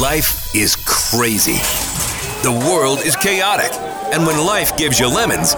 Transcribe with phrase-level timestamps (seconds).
[0.00, 1.58] Life is crazy.
[2.42, 3.70] The world is chaotic.
[4.12, 5.54] And when life gives you lemons,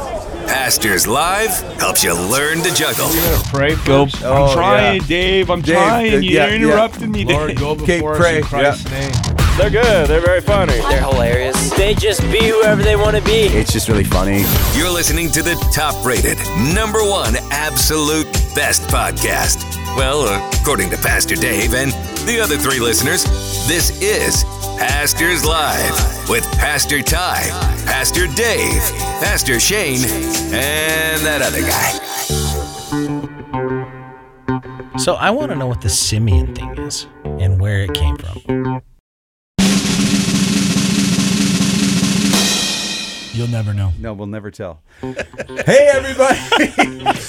[0.47, 3.09] Pastors Live helps you learn to juggle.
[3.51, 4.07] Pray go.
[4.23, 5.07] Oh, I'm trying, yeah.
[5.07, 5.51] Dave.
[5.51, 6.15] I'm Dave, trying.
[6.15, 6.55] uh, You yeah, yeah.
[6.55, 7.59] interrupted me, Lord, Dave.
[7.59, 9.37] go Okay, before pray, us in Christ's name.
[9.57, 10.09] They're good.
[10.09, 10.73] They're very funny.
[10.73, 11.71] They're hilarious.
[11.71, 13.47] They just be whoever they want to be.
[13.47, 14.45] It's just really funny.
[14.77, 16.37] You're listening to the top rated,
[16.75, 18.27] number one absolute
[18.57, 19.63] best podcast.
[19.97, 20.27] Well,
[20.61, 21.93] according to Pastor Dave and
[22.27, 23.23] the other three listeners,
[23.69, 24.43] this is
[24.77, 27.45] Pastors Live with Pastor Ty,
[27.87, 28.83] Pastor Dave,
[29.23, 30.05] Pastor Shane,
[30.53, 32.01] and that other guy.
[34.99, 38.83] So I want to know what the Simeon thing is and where it came from.
[43.35, 43.93] You'll never know.
[43.99, 44.81] No, we'll never tell.
[45.01, 46.39] hey, everybody.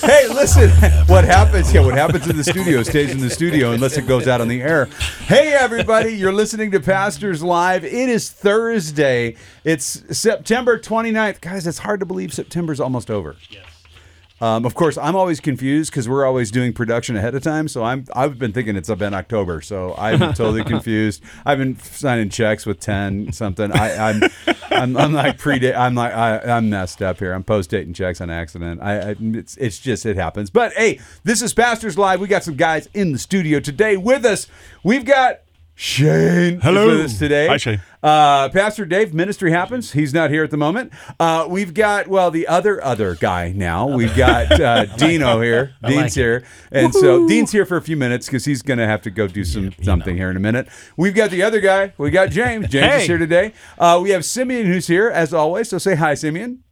[0.05, 0.69] hey, listen.
[1.07, 1.73] What happens?
[1.73, 4.47] Yeah, what happens in the studio stays in the studio unless it goes out on
[4.47, 4.85] the air.
[5.25, 6.11] Hey, everybody.
[6.11, 7.83] You're listening to Pastors Live.
[7.83, 9.35] It is Thursday.
[9.63, 11.41] It's September 29th.
[11.41, 13.35] Guys, it's hard to believe September's almost over.
[14.41, 17.67] Um, of course, I'm always confused because we're always doing production ahead of time.
[17.69, 19.61] So I'm I've been thinking it's been October.
[19.61, 21.23] So I'm totally confused.
[21.45, 23.71] I've been signing checks with ten something.
[23.71, 24.23] I, I'm
[24.71, 27.31] I'm I'm like pre I'm like I, I'm messed up here.
[27.31, 28.81] I'm post dating checks on accident.
[28.81, 30.49] I, I it's it's just it happens.
[30.49, 32.19] But hey, this is Pastors Live.
[32.19, 34.47] We got some guys in the studio today with us.
[34.83, 35.44] We've got
[35.77, 36.87] Shane is Hello.
[36.87, 37.47] with us today.
[37.47, 37.81] Hi, Shane.
[38.01, 39.91] Uh, Pastor Dave, ministry happens.
[39.91, 40.93] He's not here at the moment.
[41.19, 43.87] Uh, we've got well the other other guy now.
[43.87, 45.73] We've got uh, Dino here.
[45.83, 48.87] Dean's like here, and so Dean's here for a few minutes because he's going to
[48.87, 50.69] have to go do some something here in a minute.
[50.95, 51.93] We've got the other guy.
[51.97, 52.69] We got James.
[52.69, 53.51] James is here today.
[53.77, 55.69] Uh, we have Simeon who's here as always.
[55.69, 56.63] So say hi, Simeon.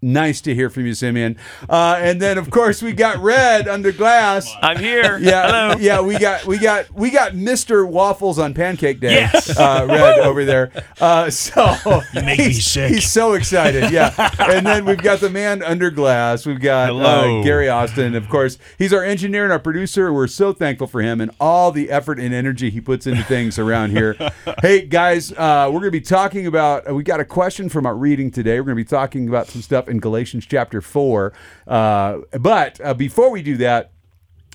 [0.00, 1.36] Nice to hear from you, Simeon.
[1.68, 4.48] Uh, and then of course we got Red under glass.
[4.62, 5.18] I'm here.
[5.18, 7.84] Yeah, yeah, we got we got we got Mr.
[7.88, 9.14] Waffles on Pancake Day.
[9.14, 9.58] Yes.
[9.58, 10.70] uh, Red over there.
[11.00, 11.76] Uh, so
[12.14, 12.92] you make me sick.
[12.92, 13.90] He's so excited.
[13.90, 16.46] Yeah, and then we've got the man under glass.
[16.46, 18.14] We've got uh, Gary Austin.
[18.14, 20.12] Of course, he's our engineer and our producer.
[20.12, 23.58] We're so thankful for him and all the effort and energy he puts into things
[23.58, 24.14] around here.
[24.62, 26.94] hey guys, uh, we're gonna be talking about.
[26.94, 28.60] we got a question from our reading today.
[28.60, 31.32] We're gonna be talking about some stuff in Galatians chapter four.
[31.66, 33.92] Uh, but uh, before we do that.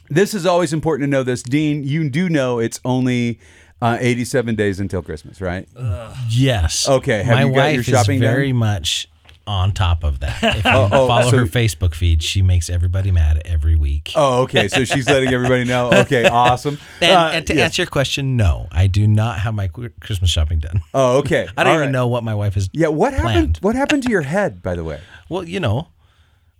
[0.09, 1.41] This is always important to know this.
[1.41, 3.39] Dean, you do know it's only
[3.81, 5.67] uh, 87 days until Christmas, right?
[6.29, 6.88] Yes.
[6.88, 8.29] Okay, have My you got wife your shopping is done?
[8.35, 9.07] very much
[9.47, 10.41] on top of that.
[10.57, 14.11] If you oh, follow so- her Facebook feed, she makes everybody mad every week.
[14.16, 14.67] Oh, okay.
[14.67, 15.89] So she's letting everybody know.
[16.03, 16.77] Okay, awesome.
[17.01, 17.63] and, Uh, and to yes.
[17.66, 20.81] answer your question, no, I do not have my qu- Christmas shopping done.
[20.93, 21.47] Oh, okay.
[21.57, 21.91] I don't All even right.
[21.91, 22.69] know what my wife has.
[22.73, 23.31] Yeah, what happened?
[23.31, 23.57] planned.
[23.61, 24.99] What happened to your head, by the way?
[25.29, 25.88] Well, you know,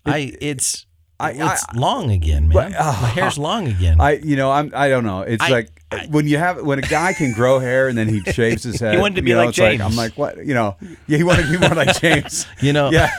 [0.06, 0.85] I it's
[1.19, 2.72] I- it's I- long again, man.
[2.72, 4.01] But, uh, my hair's long again.
[4.01, 4.72] I, you know, I'm.
[4.75, 5.22] I don't know.
[5.22, 5.69] It's I- like
[6.09, 8.96] when you have when a guy can grow hair and then he shaves his head.
[8.96, 9.91] he wanted to be you know, like it's Like, James.
[9.91, 10.38] I'm like, what?
[10.46, 10.75] You know,
[11.07, 12.46] yeah, he wanted to be more like James.
[12.62, 13.09] you know, Yeah,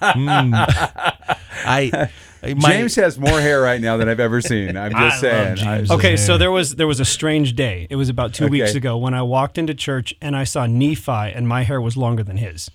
[1.62, 2.08] I
[2.56, 4.74] my, James has more hair right now than I've ever seen.
[4.76, 5.56] I'm just love saying.
[5.56, 5.90] James.
[5.90, 7.86] I- Okay, so there was there was a strange day.
[7.90, 11.10] It was about two weeks ago when I walked into church and I saw Nephi
[11.12, 12.70] and my hair was longer than his.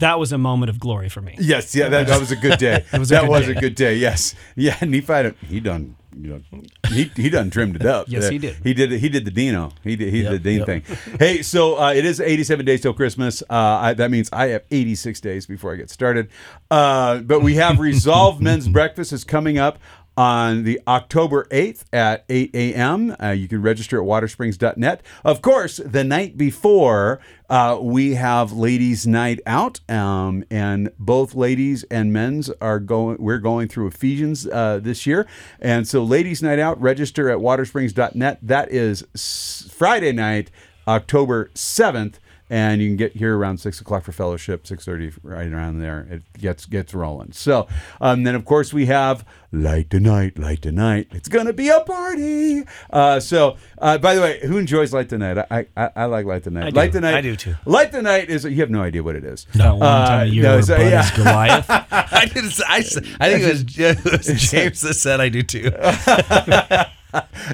[0.00, 1.36] That was a moment of glory for me.
[1.38, 2.84] Yes, yeah, that, that was a good day.
[2.98, 3.52] was a that good was day.
[3.52, 3.94] a good day.
[3.96, 4.76] Yes, yeah.
[4.82, 8.06] Nephi, he done, you know, he he done trimmed it up.
[8.08, 8.56] Yes, Uh, he did.
[8.64, 8.90] He did.
[8.92, 9.72] He did the Dino.
[9.84, 10.12] He did.
[10.12, 10.66] He Yep, did the Dean yep.
[10.86, 11.16] thing.
[11.18, 13.42] Hey, so uh, it is 87 days till Christmas.
[13.48, 16.28] Uh, I, that means I have 86 days before I get started.
[16.70, 19.78] Uh, but we have Resolve Men's Breakfast is coming up.
[20.20, 25.02] On the October 8th at 8 a.m., uh, you can register at watersprings.net.
[25.24, 31.84] Of course, the night before, uh, we have ladies' night out, um, and both ladies
[31.84, 33.16] and men's are going.
[33.18, 35.26] We're going through Ephesians uh, this year,
[35.58, 36.78] and so ladies' night out.
[36.78, 38.40] Register at watersprings.net.
[38.42, 40.50] That is Friday night,
[40.86, 42.20] October seventh,
[42.50, 44.66] and you can get here around six o'clock for fellowship.
[44.66, 46.06] Six thirty, right around there.
[46.10, 47.32] It gets gets rolling.
[47.32, 47.66] So,
[48.00, 51.08] um, then of course we have Light the Night, light tonight.
[51.12, 52.64] It's gonna be a party.
[52.90, 55.38] Uh, so, uh, by the way, who enjoys Light the Night?
[55.50, 56.64] I I, I like Light the Night.
[56.66, 56.76] I do.
[56.76, 57.14] Light tonight.
[57.14, 57.54] I do too.
[57.64, 59.46] Light the night is you have no idea what it is.
[59.54, 61.08] That one Uh, time a year no, where so, yeah.
[61.16, 61.66] Goliath.
[61.70, 62.60] I didn't.
[62.68, 65.70] I, s- I think it was, it was James that said I do too.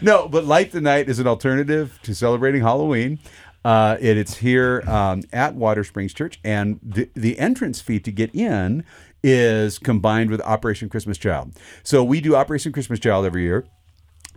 [0.03, 3.19] No, but Light the Night is an alternative to celebrating Halloween.
[3.67, 8.13] Uh, it, it's here um, at Water Springs Church, and the, the entrance fee to
[8.13, 8.85] get in
[9.25, 11.59] is combined with Operation Christmas Child.
[11.83, 13.67] So we do Operation Christmas Child every year.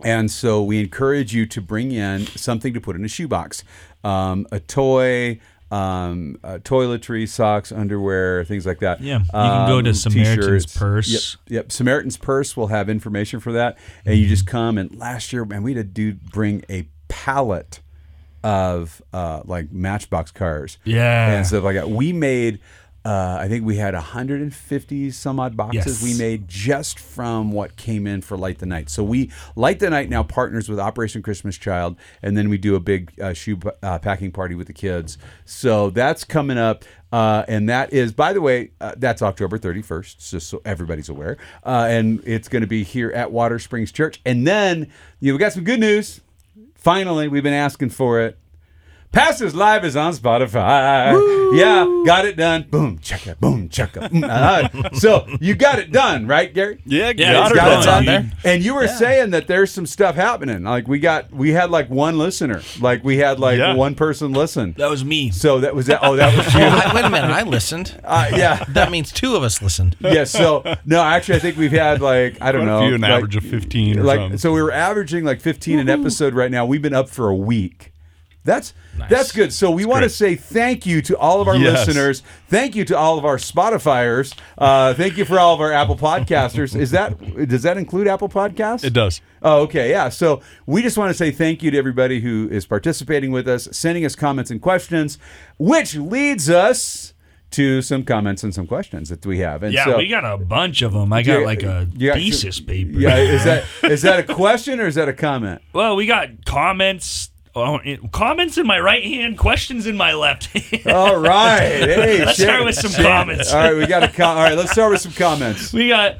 [0.02, 3.62] And so we encourage you to bring in something to put in a shoebox
[4.02, 5.38] um, a toy,
[5.70, 9.00] um, uh, toiletry, socks, underwear, things like that.
[9.00, 10.78] Yeah, you can go to Um, Samaritan's t-shirts.
[10.78, 11.08] Purse.
[11.08, 11.22] Yep,
[11.52, 11.72] yep.
[11.72, 13.78] Samaritan's Purse will have information for that.
[14.04, 14.78] And you just come.
[14.78, 17.80] And last year, man, we had a dude bring a pallet
[18.42, 20.78] of uh, like Matchbox cars.
[20.84, 21.32] Yeah.
[21.32, 21.90] and stuff like that.
[21.90, 22.60] We made.
[23.02, 26.02] Uh, I think we had 150 some odd boxes Yes.
[26.02, 28.90] we made just from what came in for Light the Night.
[28.90, 32.74] So we Light the Night now partners with Operation Christmas Child, and then we do
[32.74, 35.16] a big uh, shoe uh, packing party with the kids.
[35.46, 40.30] So that's coming up, uh, and that is, by the way, uh, that's October 31st,
[40.30, 41.38] just so everybody's aware.
[41.64, 44.20] Uh, and it's going to be here at Water Springs Church.
[44.26, 44.88] And then
[45.20, 46.20] you know, we got some good news.
[46.80, 48.38] Finally, we've been asking for it.
[49.12, 51.58] Pastors Live is on Spotify.
[51.58, 52.66] Yeah, got it done.
[52.70, 53.40] Boom, check it.
[53.40, 54.02] Boom, check it.
[54.12, 56.80] Mm, uh, so you got it done, right, Gary?
[56.86, 58.04] Yeah, Yeah, got it's her got it done.
[58.04, 58.32] done.
[58.44, 60.62] And you were saying that there's some stuff happening.
[60.62, 62.62] Like we got, we had like one listener.
[62.80, 63.74] Like we had like Yeah.
[63.74, 64.74] one person listen.
[64.78, 65.32] That was me.
[65.32, 65.98] So that was that.
[66.04, 66.60] Oh, that was you.
[66.60, 67.30] I- wait a minute.
[67.32, 68.00] I listened.
[68.04, 68.64] Uh, yeah.
[68.70, 69.96] That means two of us listened.
[69.98, 70.22] Yeah.
[70.22, 73.00] So no, actually, I think we've had like I don't Quite a know, few, an
[73.00, 74.38] like- average of 15 or like something.
[74.38, 76.64] so we were averaging like 15 an episode right now.
[76.64, 77.92] We've been up for a week.
[78.42, 78.72] That's
[79.08, 79.52] that's good.
[79.52, 81.86] So we want to say thank you to all of our Yes.
[81.86, 82.22] listeners.
[82.48, 84.34] Thank you to all of our Spotifyers.
[84.56, 86.74] Uh, thank you for all of our Apple podcasters.
[86.78, 88.82] Is that does that include Apple Podcasts?
[88.84, 89.20] It does.
[89.42, 90.08] Oh, okay, yeah.
[90.08, 93.68] So we just want to say thank you to everybody who is participating with us,
[93.72, 95.18] sending us comments and questions,
[95.58, 97.12] which leads us
[97.52, 99.62] to some comments and some questions that we have.
[99.64, 101.12] And Yeah, so, we got a bunch of them.
[101.12, 102.98] I got like a got- thesis paper.
[102.98, 105.60] Yeah, is that is that a question or is that a comment?
[105.72, 107.29] Well, we got comments.
[107.54, 110.86] Oh, it- comments in my right hand, questions in my left hand.
[110.86, 111.60] All right.
[112.00, 112.46] Hey, Let's shit.
[112.48, 113.52] start with some comments.
[113.52, 115.72] All right, we got a com- All right, let's start with some comments.
[115.72, 116.18] We got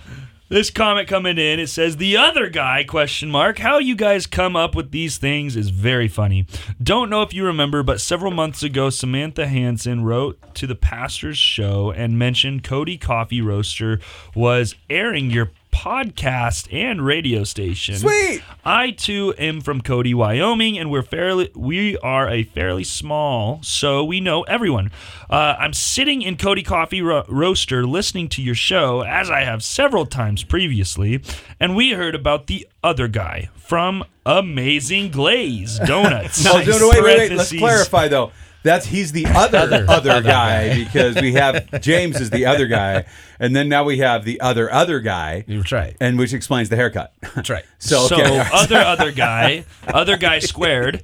[0.48, 1.60] this comment coming in.
[1.60, 3.58] It says the other guy question mark.
[3.60, 6.46] How you guys come up with these things is very funny.
[6.82, 11.38] Don't know if you remember, but several months ago, Samantha Hansen wrote to the pastor's
[11.38, 14.00] show and mentioned Cody Coffee Roaster
[14.34, 17.96] was airing your podcast and radio station.
[17.96, 18.42] Sweet.
[18.64, 24.04] I too am from Cody, Wyoming, and we're fairly we are a fairly small, so
[24.04, 24.90] we know everyone.
[25.28, 29.62] Uh, I'm sitting in Cody Coffee Ro- Roaster listening to your show, as I have
[29.62, 31.22] several times previously,
[31.58, 36.44] and we heard about the other guy from Amazing Glaze Donuts.
[36.50, 37.32] Oh, no, no, wait, wait, wait.
[37.32, 38.32] Let's clarify though.
[38.62, 43.06] That's he's the other other, guy because we have James is the other guy,
[43.38, 45.96] and then now we have the other other guy, That's right.
[46.00, 47.12] and which explains the haircut.
[47.34, 47.64] That's right.
[47.82, 48.46] So, So okay.
[48.52, 51.02] other other guy, other guy squared.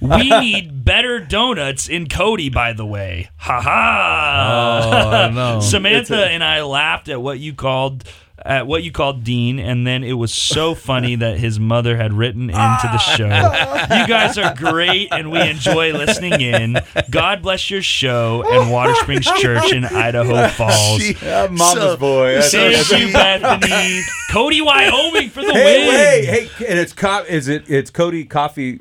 [0.00, 3.30] We need better donuts in Cody, by the way.
[3.36, 5.28] Ha ha.
[5.30, 5.60] Oh, no.
[5.60, 8.02] Samantha and I laughed at what you called
[8.44, 12.12] at what you called Dean, and then it was so funny that his mother had
[12.12, 13.24] written into the show.
[13.26, 16.76] You guys are great, and we enjoy listening in.
[17.10, 21.02] God bless your show and Water Springs Church in Idaho Falls.
[21.22, 22.40] Yeah, mama's So- boy.
[22.42, 24.02] Thank you, Bethany.
[24.30, 25.88] Cody, Wyoming for the Hey, win.
[25.94, 28.80] wait, hey, and it's co- is it it's Cody Coffee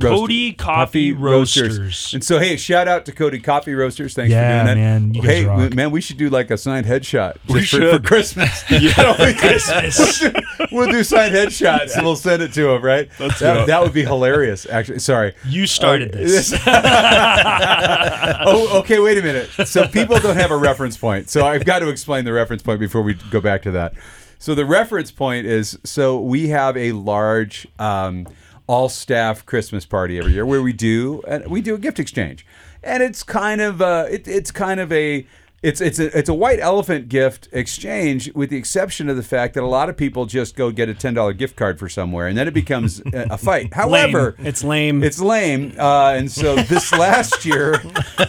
[0.00, 2.12] Cody Coffee Roasters.
[2.14, 4.14] And so hey, shout out to Cody Coffee Roasters.
[4.14, 4.76] Thanks Yeah, for doing that.
[4.80, 5.74] man, you guys hey, rock.
[5.74, 7.90] man, we should do like a signed headshot just We for, should.
[8.02, 8.64] for Christmas.
[8.70, 10.22] yeah, Christmas.
[10.70, 13.08] we'll do signed headshots and we'll send it to him, right?
[13.18, 13.66] that, do it.
[13.66, 14.66] that would be hilarious.
[14.66, 15.34] Actually, sorry.
[15.46, 16.52] You started this.
[16.66, 18.98] oh, okay.
[19.00, 19.48] Wait a minute.
[19.66, 21.30] So people don't have a reference point.
[21.30, 23.94] So I've got to explain the reference point before we go back to that.
[24.38, 28.26] So the reference point is so we have a large um,
[28.68, 32.46] all staff Christmas party every year where we do and we do a gift exchange,
[32.84, 35.26] and it's kind of uh, it, it's kind of a
[35.60, 39.54] it's it's a it's a white elephant gift exchange with the exception of the fact
[39.54, 42.28] that a lot of people just go get a ten dollar gift card for somewhere
[42.28, 43.74] and then it becomes a, a fight.
[43.82, 45.02] However, It's lame.
[45.02, 47.82] it's lame, uh, and so this last year,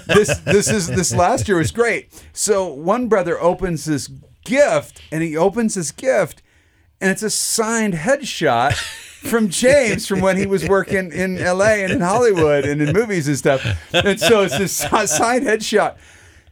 [0.07, 2.09] this this is this last year was great.
[2.33, 4.09] So one brother opens this
[4.45, 6.41] gift, and he opens this gift,
[6.99, 8.73] and it's a signed headshot
[9.21, 11.83] from James from when he was working in L.A.
[11.83, 13.65] and in Hollywood and in movies and stuff.
[13.93, 15.95] And so it's this si- signed headshot.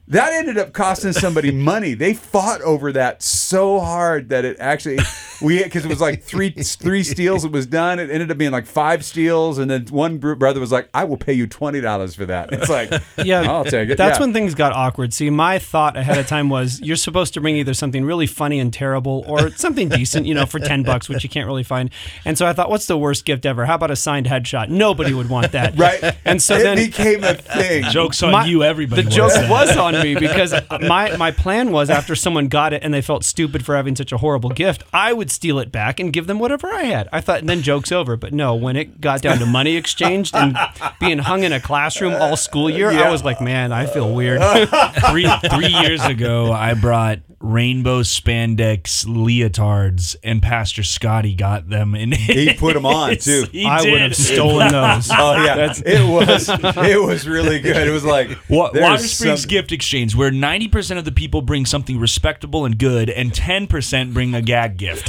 [0.10, 1.94] That ended up costing somebody money.
[1.94, 5.00] They fought over that so hard that it actually
[5.42, 7.44] we because it was like three three steals.
[7.44, 8.00] It was done.
[8.00, 11.18] It ended up being like five steals, and then one brother was like, "I will
[11.18, 12.90] pay you twenty dollars for that." It's like,
[13.24, 13.98] yeah, I'll take it.
[13.98, 14.24] That's Yeah.
[14.26, 15.14] when things got awkward.
[15.14, 18.60] See, my thought ahead of time was you're supposed to bring either something really funny
[18.60, 21.90] and terrible or something decent, you know, for 10 bucks, which you can't really find.
[22.24, 23.66] And so I thought, what's the worst gift ever?
[23.66, 24.70] How about a signed headshot?
[24.70, 25.78] Nobody would want that.
[25.78, 26.16] right.
[26.24, 27.84] And so it then became a thing.
[27.92, 29.02] Joke's on My- you, everybody.
[29.04, 32.94] The joke was on me because my my plan was after someone got it and
[32.94, 36.12] they felt stupid for having such a horrible gift, I would steal it back and
[36.13, 37.10] give them whatever I had.
[37.12, 38.16] I thought, and then joke's over.
[38.16, 40.58] But no, when it got down to money exchanged and
[41.00, 44.42] being hung in a classroom all school year, I was like, man, I feel weird.
[45.10, 51.94] three three years ago, I brought rainbow spandex leotards, and Pastor Scotty got them.
[51.94, 53.46] And He put them on, too.
[53.51, 55.10] He I would have stolen those.
[55.12, 57.88] Oh yeah, it was it was really good.
[57.88, 61.41] It was like Wa- there's Water Springs some- Gift Exchange, where 90% of the people
[61.41, 65.08] bring something respectable and good, and 10% bring a gag gift.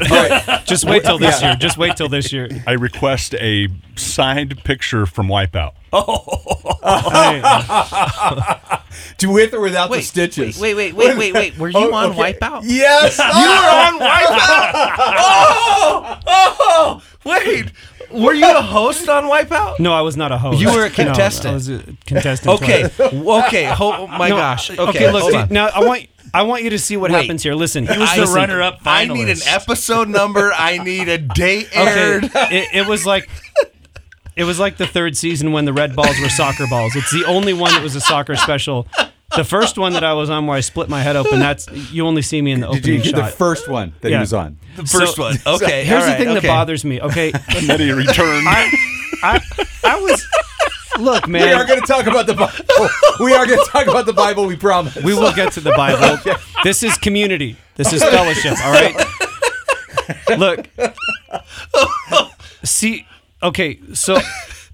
[0.66, 1.49] Just wait till this Yeah.
[1.49, 1.56] year.
[1.56, 2.49] Just wait till this year.
[2.66, 3.68] I request a
[3.99, 5.73] signed picture from Wipeout.
[5.90, 6.76] Oh,
[9.19, 10.61] to with or without the Wait, stitches.
[10.61, 11.57] Wait, wait, wait, wait, wait.
[11.59, 12.35] Were you Oh, on okay.
[12.35, 12.61] Wipeout?
[12.64, 14.73] Yes, You were on Wipeout.
[15.19, 17.73] oh, oh, wait.
[18.11, 19.78] Were you a host on Wipeout?
[19.81, 20.61] No, I was not a host.
[20.61, 21.50] You were a No, contestant.
[21.50, 22.62] I was a contestant.
[22.62, 23.75] Okay, okay.
[23.81, 24.71] Oh my No, gosh.
[24.71, 25.23] Okay, Okay, look.
[25.23, 25.49] hold on.
[25.50, 27.23] Now I want I want you to see what Wait.
[27.23, 27.55] happens here.
[27.55, 30.52] Listen, he was the runner-up I need an episode number.
[30.55, 32.25] I need a date Okay, aired.
[32.25, 33.28] it, it was like
[34.38, 36.95] it was like the third season when the red balls were soccer balls.
[36.97, 38.87] It's the only one that was a soccer special.
[39.37, 41.38] The first one that I was on where I split my head open.
[41.40, 44.11] That's you only see me in the Did you opening get the first one that
[44.11, 44.59] he was on?
[44.76, 45.37] The first So- one.
[45.47, 45.85] Okay.
[45.85, 46.47] Here's all the right, thing that okay.
[46.49, 47.00] bothers me.
[47.00, 48.49] Okay, And then he returned.
[48.49, 48.71] I,
[49.23, 49.40] I,
[49.85, 50.25] I was.
[50.99, 51.42] Look, man.
[51.42, 52.88] We are going to talk about the Bible.
[53.21, 54.47] we are going to talk about the Bible.
[54.47, 54.97] We promise.
[54.97, 56.18] We will get to the Bible.
[56.64, 57.57] This is community.
[57.76, 58.57] This is fellowship.
[58.64, 58.97] All right.
[60.38, 60.66] Look.
[62.64, 63.07] See,
[63.42, 64.18] okay, so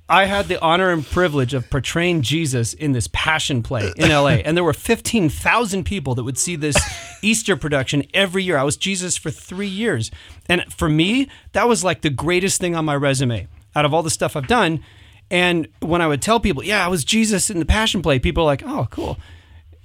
[0.08, 4.40] I had the honor and privilege of portraying Jesus in this passion play in LA,
[4.44, 6.76] and there were 15,000 people that would see this
[7.22, 8.58] Easter production every year.
[8.58, 10.10] I was Jesus for three years.
[10.46, 14.02] And for me, that was like the greatest thing on my resume out of all
[14.02, 14.84] the stuff I've done.
[15.30, 18.42] And when I would tell people, yeah, I was Jesus in the passion play, people
[18.42, 19.18] are like, oh, cool.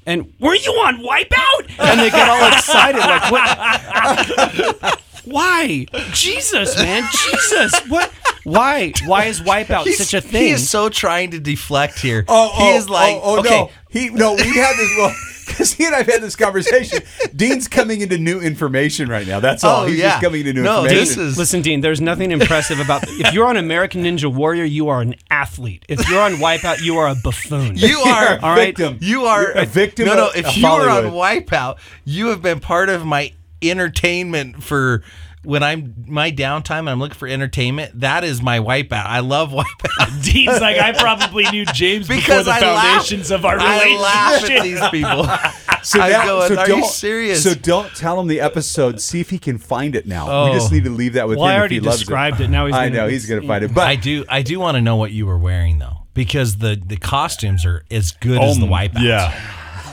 [0.05, 1.79] And were you on Wipeout?
[1.79, 5.01] And they get all excited, like, what?
[5.25, 5.85] Why?
[6.13, 7.79] Jesus, man, Jesus.
[7.87, 8.11] What?
[8.43, 8.93] Why?
[9.05, 10.43] Why is Wipeout He's- such a thing?
[10.43, 12.25] He is so trying to deflect here.
[12.27, 14.33] Oh, he oh, is like, oh, oh, okay, no, he no.
[14.35, 15.13] We had this well
[15.47, 16.99] because he and I've had this conversation.
[17.35, 19.39] Dean's coming into new information right now.
[19.39, 19.83] That's all.
[19.83, 20.11] Oh, He's yeah.
[20.11, 20.99] just coming into new No, information.
[21.05, 24.87] this is- Listen, Dean, there's nothing impressive about if you're on American Ninja Warrior, you
[24.89, 25.83] are an athlete.
[25.89, 27.75] If you're on Wipeout, you are a buffoon.
[27.77, 28.67] You are a All right.
[28.77, 28.97] victim.
[29.01, 30.05] You are You're a victim.
[30.05, 30.27] No, no.
[30.29, 31.13] of- If of you are on Hollywood.
[31.47, 35.03] Wipeout, you have been part of my entertainment for
[35.43, 38.01] when I'm my downtime and I'm looking for entertainment.
[38.01, 39.05] That is my Wipeout.
[39.05, 43.39] I love Wipeout Dean's like, I probably knew James before because the I foundations laugh,
[43.39, 44.63] of our I laugh at relationship.
[44.63, 45.27] these people.
[45.81, 47.41] So I'm that- going, so are you don't- serious?
[47.41, 48.99] So don't tell him the episode.
[48.99, 50.47] See if he can find it now.
[50.47, 50.75] We just Oh.
[50.75, 52.49] need to leave that with Well, I already if he described it.
[52.49, 53.73] Now he's I gonna- know he's going to find it.
[53.73, 54.25] But I do.
[54.27, 57.85] I do want to know what you were wearing though, because the the costumes are
[57.89, 59.03] as good as the Wipeout.
[59.03, 59.33] Yeah.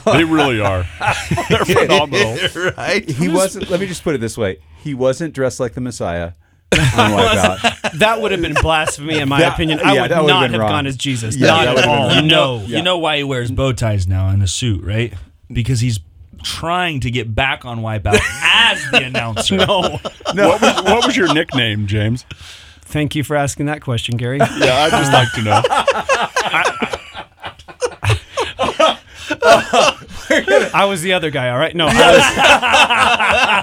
[0.13, 0.85] They really are.
[1.49, 2.37] They're phenomenal.
[2.77, 3.07] right.
[3.07, 3.69] he wasn't.
[3.69, 6.33] Let me just put it this way: he wasn't dressed like the Messiah.
[6.73, 6.79] on
[7.11, 7.91] Wipeout.
[7.99, 9.79] that would have been blasphemy, in my That- opinion.
[9.79, 10.69] I yeah, would that would've not been have wrong.
[10.69, 11.35] gone as Jesus.
[11.37, 12.07] Yeah, not that at would've been all.
[12.07, 12.15] wrong.
[12.23, 12.65] You know, No.
[12.65, 15.13] you know why he wears bow ties now and a suit, right?
[15.51, 15.99] Because he's
[16.43, 19.55] trying to get back on Wipeout as the announcer.
[19.57, 19.97] No.
[20.35, 22.25] What, was, what was your nickname, James?
[22.81, 24.37] Thank you for asking that question, Gary.
[24.37, 24.45] Yeah,
[24.83, 25.61] I'd just like to know.
[25.65, 26.86] I
[30.85, 31.49] was the other guy.
[31.49, 31.75] All right.
[31.75, 32.21] No, I was.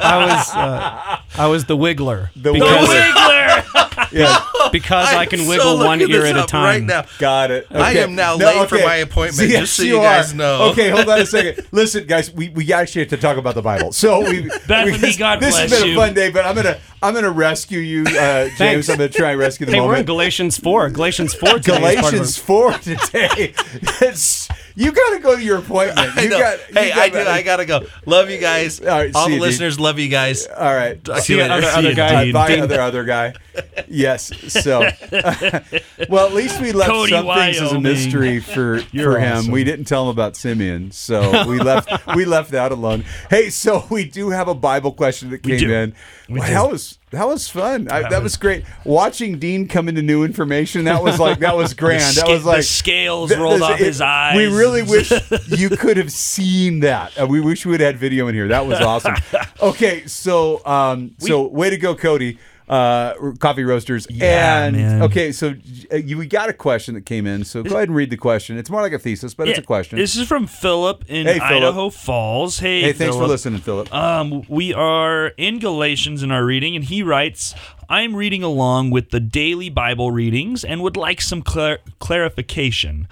[0.04, 0.54] I was.
[0.54, 2.31] Uh, I was the wiggler.
[2.37, 4.09] The because, Wiggler!
[4.12, 6.62] yeah, because I can I'm wiggle so one ear at a time.
[6.62, 7.04] Right now.
[7.19, 7.66] got it.
[7.71, 10.37] I am now late for my appointment, just so you guys are.
[10.37, 10.71] know.
[10.71, 11.66] Okay, hold on a second.
[11.73, 13.93] Listen, guys, we, we actually have to talk about the Bible.
[13.93, 15.93] So we, Bethany, we God this has been you.
[15.95, 18.88] a fun day, but I'm gonna I'm gonna rescue you, uh, James.
[18.88, 20.04] I'm gonna try and rescue the Hey, we're in.
[20.04, 20.88] Galatians four.
[20.90, 21.59] Galatians four.
[21.59, 23.54] today is part of Galatians four today.
[24.00, 24.44] It's,
[24.76, 25.99] you got to go to your appointment.
[26.19, 26.59] I You got.
[26.73, 27.31] hey, you I got- do.
[27.31, 27.87] I gotta go.
[28.07, 28.81] Love you guys.
[28.81, 29.43] All right, All the you, Dean.
[29.43, 30.47] listeners love you guys.
[30.47, 31.02] All right.
[31.04, 31.54] Talk See you you, later.
[31.66, 32.33] other, See other guy.
[32.33, 33.35] Bye, other other guy.
[33.87, 34.33] Yes.
[34.52, 34.81] So,
[36.09, 39.37] well, at least we left Cody, some things as a mystery for You're for him.
[39.38, 39.52] awesome.
[39.52, 43.04] We didn't tell him about Simeon, so we left we left that alone.
[43.31, 45.95] Hey, so we do have a Bible question that came in.
[46.28, 47.88] We Well, that was that was fun.
[47.90, 48.64] I, that, was, was- great.
[48.85, 50.85] Watching Dean come into new information.
[50.85, 52.16] That was like that was grand.
[52.16, 54.37] That was like the scales th- rolled this- off his eyes.
[54.37, 55.12] We really wish
[55.49, 57.19] you could have seen that.
[57.21, 58.49] Uh, we wish we would have had video in here.
[58.49, 59.14] That was awesome.
[59.62, 62.38] Okay, so um, so way to go, Cody.
[62.66, 64.06] Uh, coffee roasters.
[64.09, 65.02] Yeah, and man.
[65.02, 65.54] okay, so
[65.92, 67.44] uh, you we got a question that came in.
[67.44, 68.56] So go ahead and read the question.
[68.56, 69.99] It's more like a thesis, but it's a question.
[69.99, 71.38] This is from Philip in Hey.
[71.40, 72.59] Idaho Falls.
[72.59, 73.28] Hey, hey, thanks for Philip.
[73.28, 73.92] listening, Philip.
[73.94, 77.54] Um, we are in Galatians in our reading, and he writes,
[77.90, 83.09] I'm reading along with the daily Bible readings and would like some clar- clarification.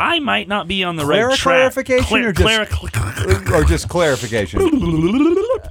[0.00, 1.56] I might not be on the Clara- right track.
[1.72, 4.60] clarification Cla- or just- clara- or just clarification.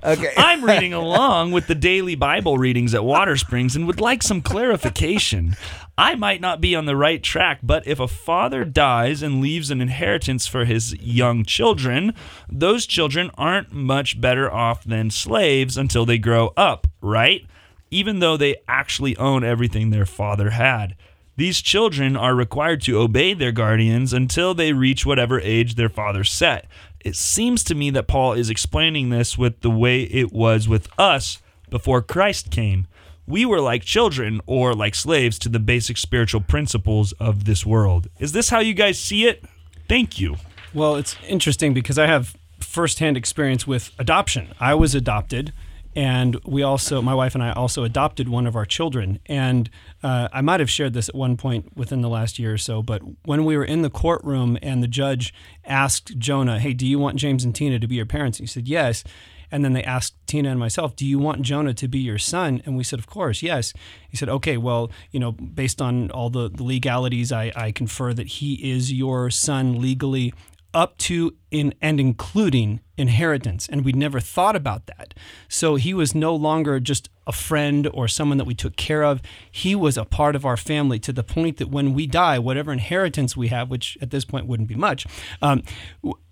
[0.04, 0.34] Okay.
[0.38, 4.42] I'm reading along with the daily Bible readings at Water Springs and would like some
[4.42, 5.56] clarification.
[5.98, 9.70] I might not be on the right track, but if a father dies and leaves
[9.72, 12.14] an inheritance for his young children,
[12.48, 17.46] those children aren't much better off than slaves until they grow up, right?
[17.92, 20.96] Even though they actually own everything their father had.
[21.40, 26.26] These children are required to obey their guardians until they reach whatever age their father
[26.26, 26.68] set.
[27.00, 30.90] It seems to me that Paul is explaining this with the way it was with
[31.00, 32.88] us before Christ came.
[33.26, 38.10] We were like children or like slaves to the basic spiritual principles of this world.
[38.20, 39.46] Is this how you guys see it?
[39.88, 40.36] Thank you.
[40.74, 44.50] Well, it's interesting because I have firsthand experience with adoption.
[44.60, 45.54] I was adopted,
[45.96, 49.20] and we also, my wife and I also adopted one of our children.
[49.26, 49.70] And
[50.04, 52.84] uh, I might have shared this at one point within the last year or so,
[52.84, 55.34] but when we were in the courtroom and the judge
[55.66, 58.40] asked Jonah, Hey, do you want James and Tina to be your parents?
[58.40, 59.04] And he said, Yes.
[59.52, 62.62] And then they asked Tina and myself, Do you want Jonah to be your son?
[62.66, 63.74] And we said, Of course, yes.
[64.08, 68.14] He said, Okay, well, you know, based on all the, the legalities, I, I confer
[68.14, 70.34] that he is your son legally
[70.74, 75.14] up to in and including inheritance and we'd never thought about that.
[75.48, 79.22] So he was no longer just a friend or someone that we took care of.
[79.52, 82.72] He was a part of our family to the point that when we die whatever
[82.72, 85.06] inheritance we have which at this point wouldn't be much
[85.42, 85.64] um,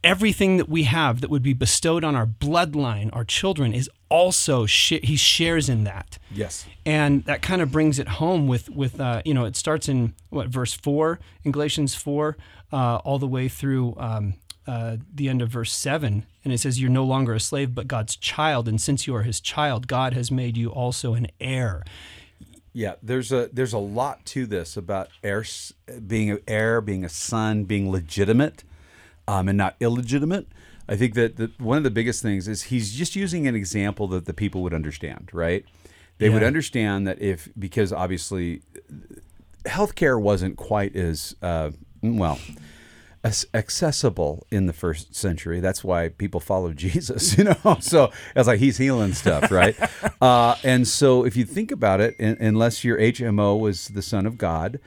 [0.03, 4.66] everything that we have that would be bestowed on our bloodline our children is also
[4.66, 6.66] sh- he shares in that Yes.
[6.86, 10.14] and that kind of brings it home with with uh, you know it starts in
[10.30, 12.38] what verse four in Galatians four
[12.72, 14.34] uh, all the way through um,
[14.68, 17.88] uh, the end of verse seven, and it says you're no longer a slave but
[17.88, 21.84] God's child, and since you are His child, God has made you also an heir.
[22.74, 25.46] Yeah, there's a there's a lot to this about heir,
[26.06, 28.64] being an heir, being a son, being legitimate,
[29.28, 30.48] um, and not illegitimate.
[30.89, 34.08] I think that the, one of the biggest things is he's just using an example
[34.10, 35.65] that the people would understand, right?
[36.20, 38.63] They would understand that if because obviously
[39.65, 42.39] healthcare wasn't quite as uh, well
[43.24, 45.60] as accessible in the first century.
[45.60, 47.77] That's why people followed Jesus, you know.
[47.82, 49.75] So it's like he's healing stuff, right?
[50.22, 54.25] uh, and so if you think about it, un- unless your HMO was the Son
[54.25, 54.79] of God,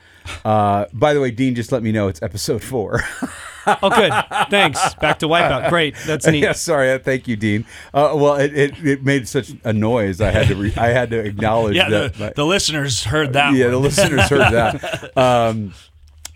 [0.43, 3.01] uh, by the way, Dean just let me know it's episode four.
[3.67, 4.11] Oh, good,
[4.49, 4.95] thanks.
[4.95, 5.69] Back to Wipeout.
[5.69, 6.39] Great, that's neat.
[6.43, 7.65] yeah, sorry, uh, thank you, Dean.
[7.93, 10.19] Uh, well, it, it, it made such a noise.
[10.21, 12.13] I had to re- I had to acknowledge Yeah, that.
[12.15, 13.71] the, my- the listeners heard that yeah, one.
[13.73, 15.17] the listeners heard that.
[15.17, 15.73] Um,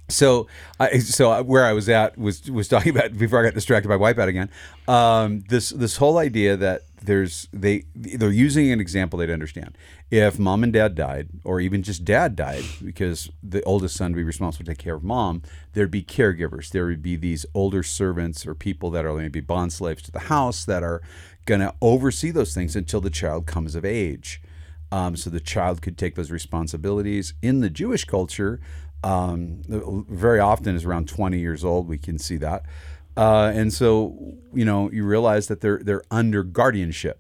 [0.08, 0.48] so,
[0.80, 3.98] I, so where I was at was was talking about before I got distracted by
[3.98, 4.50] Wipeout again.
[4.88, 9.76] Um, this this whole idea that there's they they're using an example they'd understand.
[10.12, 14.18] If mom and dad died, or even just dad died, because the oldest son would
[14.18, 15.42] be responsible to take care of mom,
[15.74, 16.70] there'd be caregivers.
[16.70, 20.20] There would be these older servants or people that are maybe bond slaves to the
[20.20, 21.02] house that are
[21.46, 24.42] going to oversee those things until the child comes of age
[24.92, 27.34] um, so the child could take those responsibilities.
[27.42, 28.60] In the Jewish culture,
[29.04, 29.62] um,
[30.10, 31.88] very often is around 20 years old.
[31.88, 32.64] We can see that,
[33.18, 37.20] uh, and so you know you realize that they're they're under guardianship.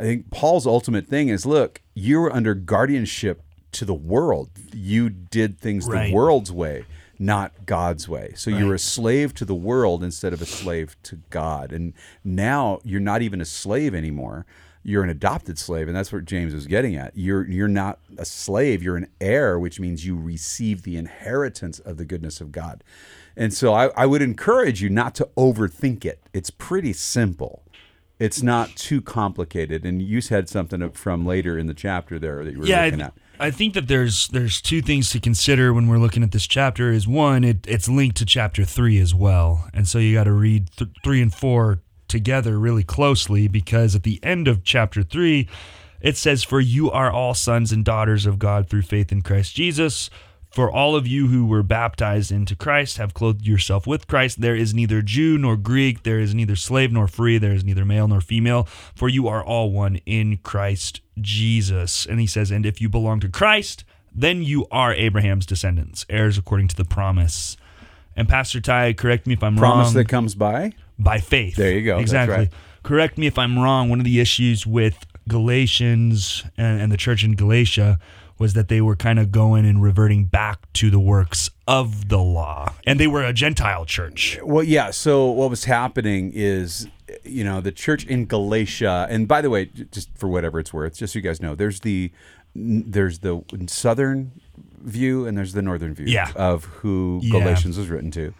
[0.00, 4.50] I think Paul's ultimate thing is: look, you were under guardianship to the world.
[4.74, 6.08] You did things Right.
[6.08, 6.84] the world's way,
[7.18, 8.32] not God's way.
[8.34, 11.70] So you're a slave to the world instead of a slave to God.
[11.72, 11.92] And
[12.24, 14.46] now you're not even a slave anymore.
[14.82, 17.12] You're an adopted slave, and that's what James was getting at.
[17.14, 18.82] You're you're not a slave.
[18.82, 22.82] You're an heir, which means you receive the inheritance of the goodness of God.
[23.36, 26.20] And so I, I would encourage you not to overthink it.
[26.32, 27.62] It's pretty simple.
[28.20, 29.86] It's not too complicated.
[29.86, 33.00] And you said something from later in the chapter there that you were yeah, looking
[33.00, 33.14] I, at.
[33.40, 36.92] I think that there's there's two things to consider when we're looking at this chapter.
[36.92, 40.32] Is one, it, it's linked to chapter three as well, and so you got to
[40.32, 45.48] read th- three and four together really closely because at the end of chapter three,
[46.02, 49.54] it says, "For you are all sons and daughters of God through faith in Christ
[49.54, 50.10] Jesus."
[50.50, 54.40] For all of you who were baptized into Christ have clothed yourself with Christ.
[54.40, 57.84] There is neither Jew nor Greek, there is neither slave nor free, there is neither
[57.84, 62.04] male nor female, for you are all one in Christ Jesus.
[62.04, 66.36] And he says, And if you belong to Christ, then you are Abraham's descendants, heirs
[66.36, 67.56] according to the promise.
[68.16, 69.72] And Pastor Ty, correct me if I'm Promise wrong.
[69.72, 70.72] Promise that comes by.
[70.98, 71.54] by faith.
[71.54, 71.98] There you go.
[71.98, 72.36] Exactly.
[72.36, 72.48] right.
[72.82, 73.88] Correct me if I'm wrong.
[73.88, 78.00] One of the issues with Galatians and, and the church in Galatia
[78.40, 82.18] was that they were kind of going and reverting back to the works of the
[82.18, 84.38] law, and they were a Gentile church.
[84.42, 84.90] Well, yeah.
[84.90, 86.88] So what was happening is,
[87.22, 90.96] you know, the church in Galatia, and by the way, just for whatever it's worth,
[90.96, 92.10] just so you guys know, there's the
[92.56, 94.32] there's the southern
[94.80, 96.32] view and there's the northern view Yeah.
[96.34, 97.30] of who Yeah.
[97.38, 98.34] Galatians was written to.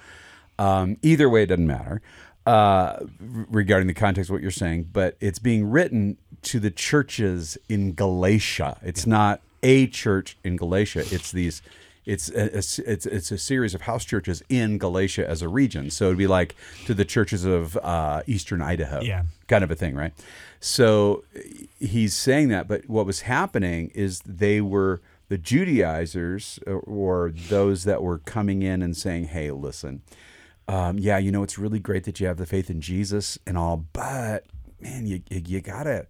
[0.59, 2.01] Um, either way, it doesn't matter
[2.47, 7.57] uh, regarding the context of what you're saying, but it's being written to the churches
[7.69, 8.79] in Galatia.
[8.83, 11.01] It's not a church in Galatia.
[11.11, 11.62] It's these.
[12.07, 15.90] it's a, it's it's it's a series of house churches in Galatia as a region.
[15.90, 19.25] So it'd be like to the churches of uh, Eastern Idaho, Yeah.
[19.49, 20.12] kind of a thing, right?
[20.61, 21.25] So
[21.79, 27.85] he's saying that, but what was happening is they were the Judaizers or, or those
[27.85, 30.03] that were coming in and saying, "Hey, listen,
[30.68, 33.57] um, yeah, you know, it's really great that you have the faith in Jesus and
[33.57, 34.44] all, but
[34.81, 36.07] man, you you, you gotta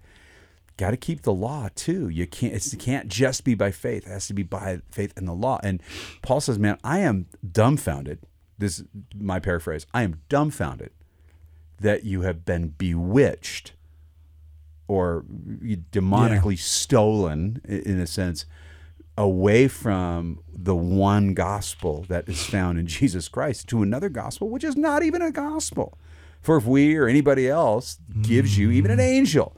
[0.81, 2.09] got to keep the law too.
[2.09, 4.07] You can't it's, it can't just be by faith.
[4.07, 5.61] It has to be by faith and the law.
[5.63, 5.83] And
[6.23, 8.21] Paul says, "Man, I am dumbfounded."
[8.59, 9.87] This is my paraphrase.
[9.95, 10.91] I am dumbfounded
[11.79, 13.73] that you have been bewitched
[14.89, 15.25] or
[15.93, 18.45] demonically stolen in a sense
[19.17, 24.65] away from the one gospel that is found in Jesus Christ to another gospel which
[24.65, 25.99] is not even a gospel.
[26.43, 29.03] For if we or anybody else gives you even an mm.
[29.03, 29.57] angel,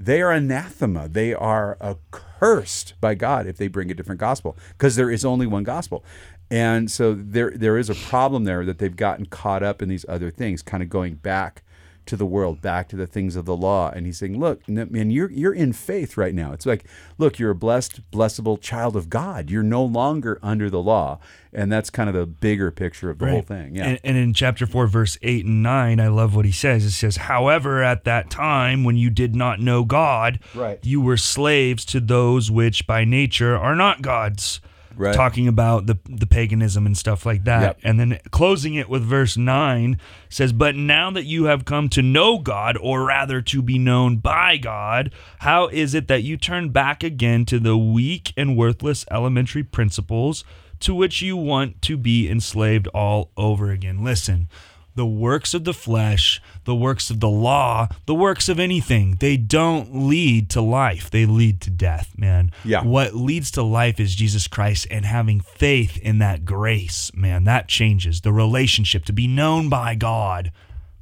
[0.00, 1.08] they are anathema.
[1.08, 5.46] They are accursed by God if they bring a different gospel because there is only
[5.46, 6.04] one gospel.
[6.50, 10.06] And so there there is a problem there that they've gotten caught up in these
[10.08, 11.62] other things, kind of going back
[12.10, 13.90] to the world, back to the things of the law.
[13.90, 16.52] And he's saying, look, man, you're you're in faith right now.
[16.52, 16.84] It's like,
[17.18, 19.48] look, you're a blessed, blessable child of God.
[19.50, 21.18] You're no longer under the law.
[21.52, 23.74] And that's kind of the bigger picture of the whole thing.
[23.74, 23.84] Yeah.
[23.86, 26.84] And, and in chapter 4, verse 8 and 9, I love what he says.
[26.84, 30.78] It says, However, at that time when you did not know God, Right.
[30.84, 34.60] you were slaves to those which by nature are not gods.
[34.96, 35.14] Right.
[35.14, 37.62] Talking about the, the paganism and stuff like that.
[37.62, 37.78] Yep.
[37.84, 39.98] And then closing it with verse 9
[40.28, 44.16] says, But now that you have come to know God, or rather to be known
[44.16, 49.06] by God, how is it that you turn back again to the weak and worthless
[49.10, 50.44] elementary principles
[50.80, 54.02] to which you want to be enslaved all over again?
[54.04, 54.48] Listen,
[54.94, 59.36] the works of the flesh, the works of the law, the works of anything, they
[59.36, 61.10] don't lead to life.
[61.10, 62.50] They lead to death, man.
[62.64, 62.82] Yeah.
[62.84, 67.44] What leads to life is Jesus Christ and having faith in that grace, man.
[67.44, 70.52] That changes the relationship to be known by God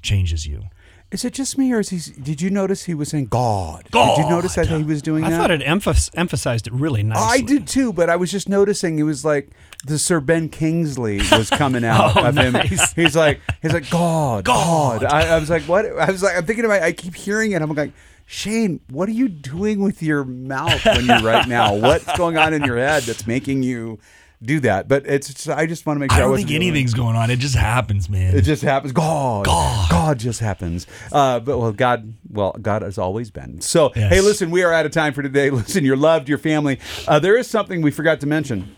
[0.03, 0.65] changes you.
[1.11, 2.13] Is it just me, or is he?
[2.21, 3.89] Did you notice he was saying God?
[3.91, 5.37] Did you notice that he was doing I that?
[5.39, 7.25] thought it emphas- emphasized it really nicely.
[7.27, 9.49] I did too, but I was just noticing it was like
[9.87, 12.53] the Sir Ben Kingsley was coming out Oh, of him.
[12.53, 12.93] nice.
[12.93, 15.03] He's like, he's like God, God.
[15.03, 15.87] I, I was like, what?
[15.87, 16.83] I was like, I'm thinking about.
[16.83, 17.63] I keep hearing it.
[17.63, 17.93] I'm like,
[18.27, 21.75] Shane, what are you doing with your mouth when you right now?
[21.75, 23.99] What's going on in your head that's making you
[24.43, 24.89] do that?
[24.89, 25.33] But it's.
[25.33, 27.31] Just, I just want to make sure I, don't wasn't think anything's going on.
[27.31, 28.37] It just happens, man.
[28.37, 28.93] It just happens.
[28.93, 30.87] God, God, just happens.
[31.13, 33.61] Uh, but well, God, well, God has always been.
[33.61, 34.13] So, Yes.
[34.13, 35.51] hey, listen, we are out of time for today.
[35.59, 36.79] Listen, you're loved, your family.
[37.07, 38.77] Uh, there is something we forgot to mention.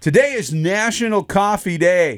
[0.00, 2.16] Today is National Coffee Day.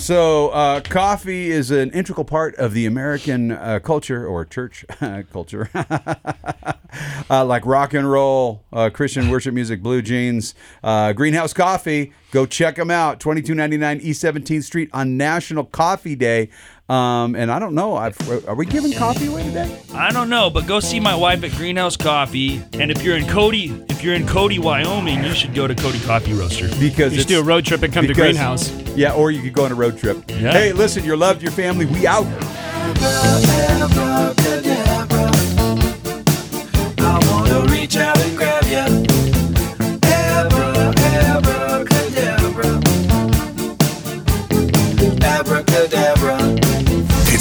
[0.00, 4.86] So, uh, coffee is an integral part of the American uh, culture or church
[5.30, 5.68] culture,
[7.30, 12.14] uh, like rock and roll, uh, Christian worship music, blue jeans, uh, Greenhouse Coffee.
[12.30, 13.20] Go check them out.
[13.20, 16.48] Twenty two ninety nine East Seventeenth Street on National Coffee Day.
[16.90, 17.94] Um, and I don't know.
[17.94, 19.80] I've, are we giving coffee away today?
[19.94, 22.60] I don't know, but go see my wife at Greenhouse Coffee.
[22.72, 26.00] And if you're in Cody, if you're in Cody, Wyoming, you should go to Cody
[26.00, 26.66] Coffee Roaster.
[26.80, 28.72] Because You should it's- do a road trip and come to Greenhouse.
[28.96, 30.24] Yeah, or you could go on a road trip.
[30.30, 30.50] Yeah.
[30.52, 31.86] Hey, listen, you're loved, your family.
[31.86, 32.26] We out.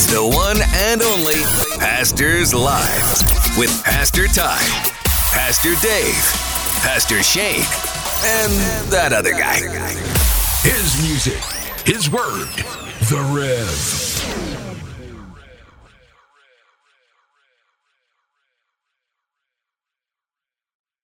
[0.02, 1.44] It's the one and only
[1.78, 4.62] Pastors Live with Pastor Ty,
[5.34, 6.16] Pastor Dave,
[6.82, 7.66] Pastor Shane,
[8.24, 9.60] and that other guy.
[10.64, 11.44] His music,
[11.86, 12.48] his word,
[13.10, 13.99] the Rev.